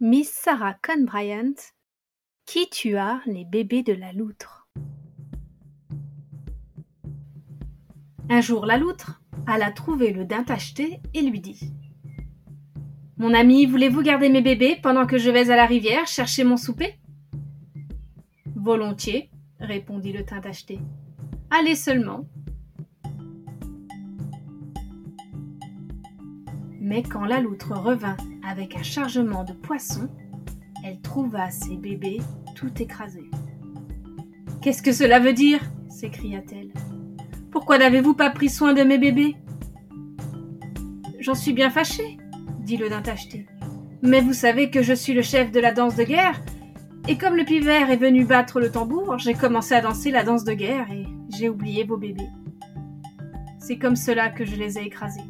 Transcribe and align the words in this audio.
Miss 0.00 0.28
Sarah 0.28 0.74
Conn 0.82 1.04
Bryant 1.04 1.54
Qui 2.46 2.68
tua 2.68 3.20
les 3.26 3.44
bébés 3.44 3.84
de 3.84 3.92
la 3.92 4.12
loutre? 4.12 4.68
Un 8.28 8.40
jour 8.40 8.66
la 8.66 8.76
loutre 8.76 9.22
alla 9.46 9.70
trouver 9.70 10.12
le 10.12 10.24
daim 10.24 10.42
tacheté 10.42 11.00
et 11.14 11.22
lui 11.22 11.38
dit 11.38 11.72
Mon 13.18 13.32
ami, 13.34 13.66
voulez-vous 13.66 14.02
garder 14.02 14.28
mes 14.30 14.42
bébés 14.42 14.80
pendant 14.82 15.06
que 15.06 15.16
je 15.16 15.30
vais 15.30 15.50
à 15.50 15.56
la 15.56 15.64
rivière 15.64 16.08
chercher 16.08 16.42
mon 16.42 16.56
souper 16.56 16.98
Volontiers, 18.56 19.30
répondit 19.60 20.12
le 20.12 20.24
teint 20.24 20.40
tacheté. 20.40 20.80
Allez 21.50 21.76
seulement. 21.76 22.26
Mais 26.84 27.02
quand 27.02 27.24
la 27.24 27.40
loutre 27.40 27.72
revint 27.72 28.18
avec 28.46 28.76
un 28.76 28.82
chargement 28.82 29.42
de 29.42 29.54
poissons, 29.54 30.10
elle 30.84 31.00
trouva 31.00 31.50
ses 31.50 31.78
bébés 31.78 32.20
tout 32.54 32.70
écrasés. 32.78 33.30
Qu'est-ce 34.60 34.82
que 34.82 34.92
cela 34.92 35.18
veut 35.18 35.32
dire? 35.32 35.60
s'écria-t-elle. 35.88 36.72
Pourquoi 37.50 37.78
n'avez-vous 37.78 38.12
pas 38.12 38.28
pris 38.28 38.50
soin 38.50 38.74
de 38.74 38.82
mes 38.82 38.98
bébés 38.98 39.34
J'en 41.20 41.34
suis 41.34 41.54
bien 41.54 41.70
fâchée, 41.70 42.18
dit 42.60 42.76
le 42.76 42.90
tacheté. 43.02 43.46
Mais 44.02 44.20
vous 44.20 44.34
savez 44.34 44.70
que 44.70 44.82
je 44.82 44.92
suis 44.92 45.14
le 45.14 45.22
chef 45.22 45.50
de 45.50 45.60
la 45.60 45.72
danse 45.72 45.96
de 45.96 46.04
guerre, 46.04 46.38
et 47.08 47.16
comme 47.16 47.36
le 47.36 47.46
pivert 47.46 47.90
est 47.90 47.96
venu 47.96 48.26
battre 48.26 48.60
le 48.60 48.70
tambour, 48.70 49.16
j'ai 49.18 49.32
commencé 49.32 49.74
à 49.74 49.80
danser 49.80 50.10
la 50.10 50.22
danse 50.22 50.44
de 50.44 50.52
guerre 50.52 50.90
et 50.92 51.06
j'ai 51.34 51.48
oublié 51.48 51.84
vos 51.84 51.96
bébés. 51.96 52.28
C'est 53.58 53.78
comme 53.78 53.96
cela 53.96 54.28
que 54.28 54.44
je 54.44 54.56
les 54.56 54.78
ai 54.78 54.82
écrasés. 54.82 55.22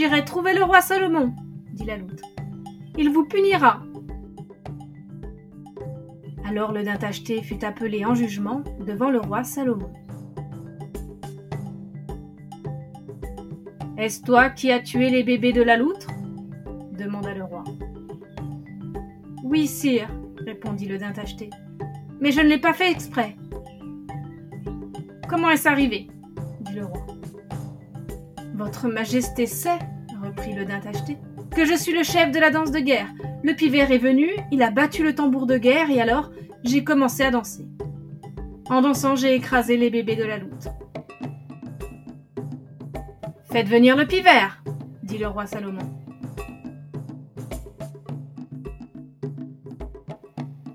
J'irai 0.00 0.24
trouver 0.24 0.54
le 0.54 0.64
roi 0.64 0.80
Salomon, 0.80 1.34
dit 1.74 1.84
la 1.84 1.98
loutre. 1.98 2.24
Il 2.96 3.10
vous 3.10 3.26
punira. 3.26 3.82
Alors 6.42 6.72
le 6.72 6.82
tacheté 6.98 7.42
fut 7.42 7.62
appelé 7.62 8.06
en 8.06 8.14
jugement 8.14 8.62
devant 8.80 9.10
le 9.10 9.20
roi 9.20 9.44
Salomon. 9.44 9.92
Est-ce 13.98 14.22
toi 14.22 14.48
qui 14.48 14.72
as 14.72 14.80
tué 14.80 15.10
les 15.10 15.22
bébés 15.22 15.52
de 15.52 15.60
la 15.60 15.76
loutre? 15.76 16.06
demanda 16.98 17.34
le 17.34 17.44
roi. 17.44 17.62
Oui, 19.44 19.66
sire, 19.66 20.08
répondit 20.38 20.86
le 20.86 20.96
daim 20.96 21.12
tacheté. 21.12 21.50
Mais 22.22 22.32
je 22.32 22.40
ne 22.40 22.48
l'ai 22.48 22.58
pas 22.58 22.72
fait 22.72 22.90
exprès. 22.90 23.36
Comment 25.28 25.50
est-ce 25.50 25.68
arrivé? 25.68 26.08
dit 26.62 26.76
le 26.76 26.86
roi. 26.86 27.19
Votre 28.60 28.88
Majesté 28.88 29.46
sait, 29.46 29.78
reprit 30.22 30.52
le 30.52 30.66
daim 30.66 30.80
tacheté, 30.80 31.16
que 31.50 31.64
je 31.64 31.72
suis 31.72 31.94
le 31.94 32.02
chef 32.02 32.30
de 32.30 32.38
la 32.38 32.50
danse 32.50 32.70
de 32.70 32.78
guerre. 32.78 33.08
Le 33.42 33.54
pivert 33.54 33.90
est 33.90 33.96
venu, 33.96 34.28
il 34.52 34.62
a 34.62 34.70
battu 34.70 35.02
le 35.02 35.14
tambour 35.14 35.46
de 35.46 35.56
guerre 35.56 35.90
et 35.90 35.98
alors 35.98 36.30
j'ai 36.62 36.84
commencé 36.84 37.22
à 37.22 37.30
danser. 37.30 37.64
En 38.68 38.82
dansant, 38.82 39.16
j'ai 39.16 39.34
écrasé 39.34 39.78
les 39.78 39.88
bébés 39.88 40.14
de 40.14 40.24
la 40.24 40.36
loutre. 40.36 40.68
Faites 43.50 43.66
venir 43.66 43.96
le 43.96 44.06
pivert, 44.06 44.62
dit 45.04 45.16
le 45.16 45.28
roi 45.28 45.46
Salomon. 45.46 45.88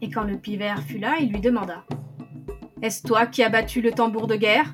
Et 0.02 0.10
quand 0.10 0.24
le 0.24 0.38
pivert 0.38 0.82
fut 0.82 0.98
là, 0.98 1.18
il 1.22 1.30
lui 1.30 1.40
demanda 1.40 1.86
Est-ce 2.82 3.06
toi 3.06 3.28
qui 3.28 3.44
as 3.44 3.50
battu 3.50 3.82
le 3.82 3.92
tambour 3.92 4.26
de 4.26 4.38
guerre 4.38 4.74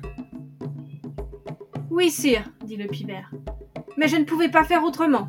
oui, 1.94 2.10
sire, 2.10 2.44
dit 2.72 2.82
le 2.82 2.88
pivert. 2.88 3.30
Mais 3.98 4.08
je 4.08 4.16
ne 4.16 4.24
pouvais 4.24 4.48
pas 4.48 4.64
faire 4.64 4.82
autrement. 4.82 5.28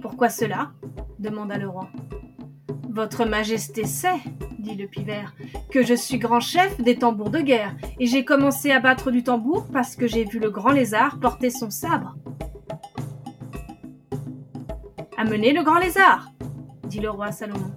Pourquoi 0.00 0.28
cela? 0.28 0.70
demanda 1.18 1.58
le 1.58 1.68
roi. 1.68 1.88
Votre 2.88 3.24
Majesté 3.24 3.84
sait, 3.84 4.20
dit 4.60 4.76
le 4.76 4.86
pivert, 4.86 5.34
que 5.72 5.82
je 5.82 5.94
suis 5.94 6.18
grand 6.18 6.38
chef 6.38 6.80
des 6.80 6.94
tambours 6.94 7.30
de 7.30 7.40
guerre, 7.40 7.74
et 7.98 8.06
j'ai 8.06 8.24
commencé 8.24 8.70
à 8.70 8.78
battre 8.78 9.10
du 9.10 9.24
tambour 9.24 9.66
parce 9.72 9.96
que 9.96 10.06
j'ai 10.06 10.24
vu 10.24 10.38
le 10.38 10.50
grand 10.50 10.70
lézard 10.70 11.18
porter 11.18 11.50
son 11.50 11.70
sabre. 11.70 12.14
Amenez 15.16 15.52
le 15.52 15.64
grand 15.64 15.80
lézard, 15.80 16.30
dit 16.84 17.00
le 17.00 17.10
roi 17.10 17.32
Salomon. 17.32 17.72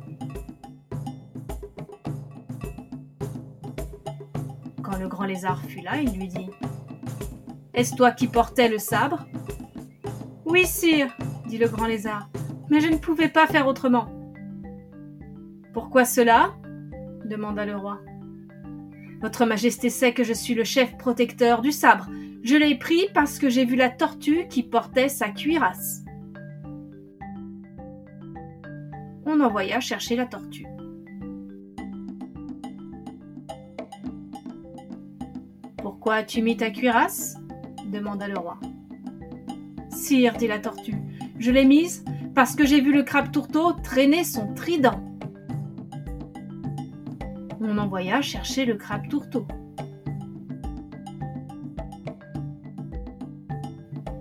Quand 4.83 4.99
le 4.99 5.07
grand 5.07 5.25
lézard 5.25 5.63
fut 5.63 5.81
là, 5.81 5.99
il 5.99 6.11
lui 6.11 6.27
dit 6.27 6.49
est-ce 7.73 7.95
toi 7.95 8.11
qui 8.11 8.27
portais 8.27 8.69
le 8.69 8.77
sabre? 8.77 9.25
Oui, 10.45 10.65
sire, 10.65 11.15
dit 11.47 11.57
le 11.57 11.67
grand 11.67 11.85
lézard, 11.85 12.29
mais 12.69 12.79
je 12.79 12.87
ne 12.87 12.97
pouvais 12.97 13.29
pas 13.29 13.47
faire 13.47 13.67
autrement. 13.67 14.09
Pourquoi 15.73 16.05
cela? 16.05 16.53
demanda 17.25 17.65
le 17.65 17.75
roi. 17.75 17.99
Votre 19.21 19.45
Majesté 19.45 19.89
sait 19.89 20.13
que 20.13 20.23
je 20.23 20.33
suis 20.33 20.55
le 20.55 20.63
chef 20.63 20.97
protecteur 20.97 21.61
du 21.61 21.71
sabre. 21.71 22.09
Je 22.41 22.55
l'ai 22.55 22.75
pris 22.75 23.07
parce 23.13 23.37
que 23.37 23.49
j'ai 23.49 23.65
vu 23.65 23.75
la 23.75 23.89
tortue 23.89 24.47
qui 24.49 24.63
portait 24.63 25.09
sa 25.09 25.29
cuirasse. 25.29 26.03
On 29.25 29.39
envoya 29.41 29.79
chercher 29.79 30.15
la 30.15 30.25
tortue. 30.25 30.65
Pourquoi 35.77 36.15
as-tu 36.15 36.41
mis 36.41 36.57
ta 36.57 36.71
cuirasse? 36.71 37.38
Demanda 37.89 38.27
le 38.27 38.37
roi. 38.37 38.57
Sire, 39.89 40.33
dit 40.37 40.47
la 40.47 40.59
tortue, 40.59 40.95
je 41.37 41.51
l'ai 41.51 41.65
mise 41.65 42.05
parce 42.35 42.55
que 42.55 42.65
j'ai 42.65 42.81
vu 42.81 42.93
le 42.93 43.03
crabe 43.03 43.31
tourteau 43.31 43.73
traîner 43.73 44.23
son 44.23 44.53
trident. 44.53 45.03
On 47.61 47.77
envoya 47.77 48.21
chercher 48.21 48.65
le 48.65 48.75
crabe 48.75 49.07
tourteau. 49.09 49.45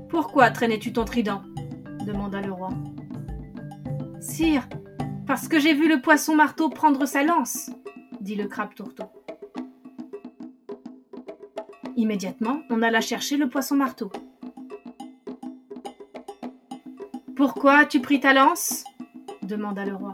Pourquoi 0.08 0.50
traînais-tu 0.50 0.92
ton 0.92 1.04
trident? 1.04 1.42
demanda 2.04 2.40
le 2.40 2.52
roi. 2.52 2.70
Sire, 4.20 4.66
parce 5.26 5.46
que 5.46 5.60
j'ai 5.60 5.74
vu 5.74 5.88
le 5.88 6.00
poisson 6.00 6.34
marteau 6.34 6.70
prendre 6.70 7.06
sa 7.06 7.22
lance, 7.22 7.70
dit 8.20 8.34
le 8.34 8.48
crabe 8.48 8.74
tourteau. 8.74 9.04
Immédiatement, 11.98 12.62
on 12.70 12.80
alla 12.82 13.00
chercher 13.00 13.36
le 13.36 13.48
poisson 13.48 13.74
marteau. 13.74 14.12
Pourquoi 17.34 17.78
as-tu 17.78 17.98
pris 17.98 18.20
ta 18.20 18.32
lance? 18.32 18.84
demanda 19.42 19.84
le 19.84 19.96
roi. 19.96 20.12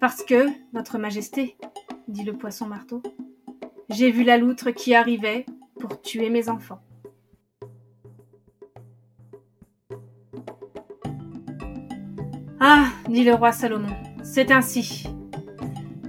Parce 0.00 0.22
que, 0.22 0.48
Votre 0.74 0.98
Majesté, 0.98 1.56
dit 2.08 2.24
le 2.24 2.34
poisson 2.34 2.66
marteau, 2.66 3.02
j'ai 3.88 4.10
vu 4.10 4.22
la 4.22 4.36
loutre 4.36 4.70
qui 4.70 4.94
arrivait 4.94 5.46
pour 5.80 6.02
tuer 6.02 6.28
mes 6.28 6.50
enfants. 6.50 6.82
Ah, 12.60 12.88
dit 13.08 13.24
le 13.24 13.32
roi 13.32 13.52
Salomon, 13.52 13.96
c'est 14.22 14.50
ainsi. 14.50 15.04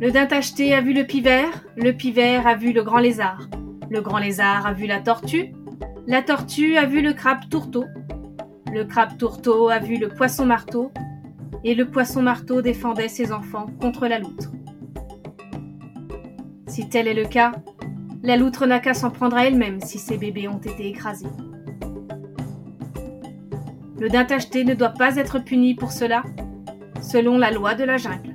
Le 0.01 0.11
daim 0.11 0.25
tacheté 0.25 0.73
a 0.73 0.81
vu 0.81 0.91
le 0.91 1.05
pivert, 1.05 1.65
le 1.77 1.93
pivert 1.93 2.45
a 2.47 2.55
vu 2.55 2.73
le 2.73 2.83
grand 2.83 2.99
lézard. 2.99 3.47
Le 3.91 3.99
grand 3.99 4.19
lézard 4.19 4.65
a 4.65 4.71
vu 4.71 4.87
la 4.87 5.01
tortue, 5.01 5.53
la 6.07 6.21
tortue 6.21 6.77
a 6.77 6.85
vu 6.85 7.01
le 7.01 7.11
crabe 7.11 7.49
tourteau, 7.49 7.83
le 8.71 8.85
crabe 8.85 9.17
tourteau 9.17 9.67
a 9.67 9.79
vu 9.79 9.97
le 9.97 10.07
poisson 10.07 10.45
marteau, 10.45 10.93
et 11.65 11.75
le 11.75 11.85
poisson 11.89 12.21
marteau 12.21 12.61
défendait 12.61 13.09
ses 13.09 13.33
enfants 13.33 13.65
contre 13.81 14.07
la 14.07 14.19
loutre. 14.19 14.49
Si 16.67 16.87
tel 16.87 17.09
est 17.09 17.13
le 17.13 17.25
cas, 17.25 17.51
la 18.23 18.37
loutre 18.37 18.65
n'a 18.65 18.79
qu'à 18.79 18.93
s'en 18.93 19.11
prendre 19.11 19.35
à 19.35 19.45
elle-même 19.45 19.81
si 19.81 19.99
ses 19.99 20.17
bébés 20.17 20.47
ont 20.47 20.59
été 20.59 20.87
écrasés. 20.87 21.27
Le 23.99 24.07
daim 24.07 24.23
tacheté 24.23 24.63
ne 24.63 24.73
doit 24.73 24.91
pas 24.91 25.17
être 25.17 25.39
puni 25.39 25.75
pour 25.75 25.91
cela, 25.91 26.23
selon 27.01 27.37
la 27.37 27.51
loi 27.51 27.75
de 27.75 27.83
la 27.83 27.97
jungle. 27.97 28.30